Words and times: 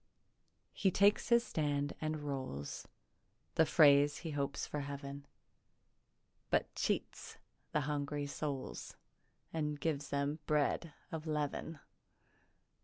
He 0.73 0.89
takes 0.89 1.29
his 1.29 1.43
stand 1.45 1.93
and 2.01 2.23
rolls 2.23 2.87
The 3.53 3.67
phrase 3.67 4.17
he 4.17 4.31
hopes 4.31 4.65
for 4.65 4.79
Heav'n, 4.79 5.27
But 6.49 6.73
cheats 6.73 7.37
the 7.71 7.81
hungry 7.81 8.25
souls 8.25 8.95
And 9.53 9.79
gives 9.79 10.09
them 10.09 10.39
bread 10.47 10.91
of 11.11 11.25
leav'n. 11.27 11.81